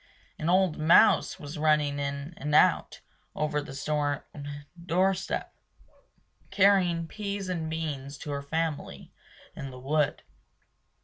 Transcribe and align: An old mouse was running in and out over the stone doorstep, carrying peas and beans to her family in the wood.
An 0.39 0.49
old 0.49 0.79
mouse 0.79 1.39
was 1.39 1.59
running 1.59 1.99
in 1.99 2.33
and 2.37 2.55
out 2.55 3.01
over 3.35 3.61
the 3.61 3.75
stone 3.75 4.21
doorstep, 4.83 5.53
carrying 6.49 7.05
peas 7.07 7.47
and 7.49 7.69
beans 7.69 8.17
to 8.17 8.31
her 8.31 8.41
family 8.41 9.11
in 9.55 9.69
the 9.69 9.77
wood. 9.77 10.23